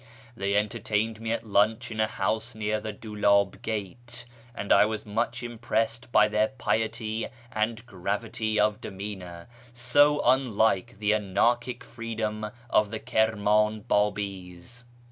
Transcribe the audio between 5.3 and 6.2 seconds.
impressed